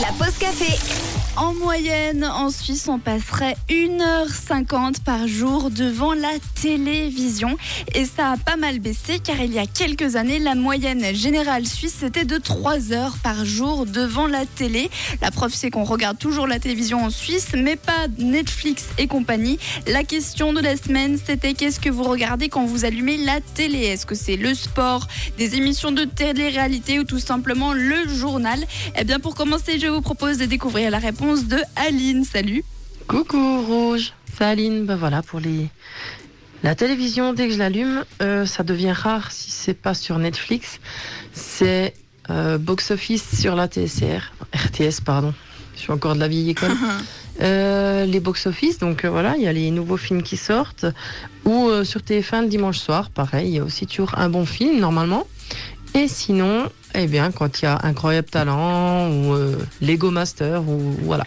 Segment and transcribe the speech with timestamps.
[0.00, 0.78] La pause café.
[1.36, 7.58] En moyenne, en Suisse, on passerait 1h50 par jour devant la télévision.
[7.94, 11.66] Et ça a pas mal baissé car il y a quelques années, la moyenne générale
[11.66, 14.90] suisse était de 3 heures par jour devant la télé.
[15.20, 19.58] La preuve, c'est qu'on regarde toujours la télévision en Suisse, mais pas Netflix et compagnie.
[19.86, 23.80] La question de la semaine, c'était qu'est-ce que vous regardez quand vous allumez la télé?
[23.80, 25.06] Est-ce que c'est le sport,
[25.36, 28.64] des émissions de télé-réalité ou tout simplement le journal?
[28.98, 32.24] Eh bien, pour commencer, je vous propose de découvrir la réponse de Aline.
[32.24, 32.64] Salut.
[33.06, 34.84] Coucou Rouge, c'est Aline.
[34.84, 35.68] Ben voilà pour les
[36.62, 40.80] la télévision dès que je l'allume, euh, ça devient rare si c'est pas sur Netflix.
[41.32, 41.94] C'est
[42.30, 45.32] euh, box office sur la TSR, RTS pardon.
[45.76, 46.72] Je suis encore de la vieille école.
[47.42, 50.86] Euh, les box office, donc euh, voilà, il y a les nouveaux films qui sortent.
[51.44, 54.46] Ou euh, sur TF1 le dimanche soir, pareil, il y a aussi toujours un bon
[54.46, 55.26] film normalement.
[55.96, 60.78] Et sinon, eh bien, quand il y a Incroyable Talent ou euh, Lego Master ou
[61.00, 61.24] voilà.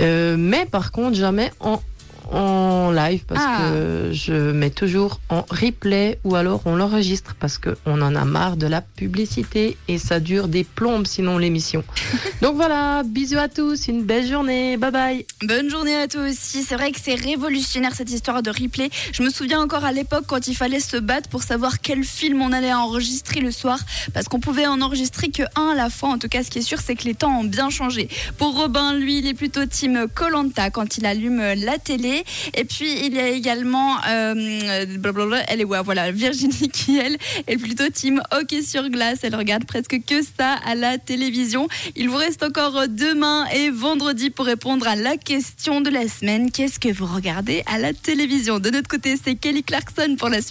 [0.00, 1.82] Euh, mais par contre, jamais en,
[2.30, 3.70] en live parce Ah.
[3.70, 8.56] que je mets toujours en replay ou alors on l'enregistre parce qu'on en a marre
[8.56, 11.84] de la publicité et ça dure des plombes sinon l'émission.
[12.42, 15.26] Donc voilà, bisous à tous, une belle journée, bye bye.
[15.42, 16.62] Bonne journée à toi aussi.
[16.62, 18.90] C'est vrai que c'est révolutionnaire cette histoire de replay.
[19.12, 22.42] Je me souviens encore à l'époque quand il fallait se battre pour savoir quel film
[22.42, 23.78] on allait enregistrer le soir
[24.12, 26.10] parce qu'on pouvait en enregistrer que un à la fois.
[26.10, 28.08] En tout cas, ce qui est sûr, c'est que les temps ont bien changé.
[28.38, 32.17] Pour Robin, lui, il est plutôt team Colanta quand il allume la télé.
[32.54, 34.34] Et puis il y a également euh,
[35.58, 37.16] est ouais, voilà Virginie qui elle
[37.46, 39.20] est plutôt team hockey sur glace.
[39.22, 41.68] Elle regarde presque que ça à la télévision.
[41.96, 46.50] Il vous reste encore demain et vendredi pour répondre à la question de la semaine.
[46.50, 48.58] Qu'est-ce que vous regardez à la télévision?
[48.58, 50.46] De notre côté, c'est Kelly Clarkson pour la suite.